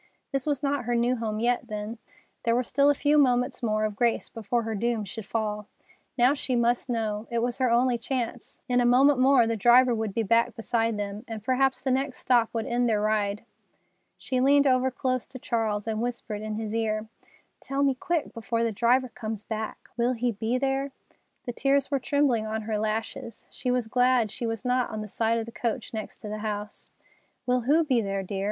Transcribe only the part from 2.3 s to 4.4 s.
There were still a few moments more of grace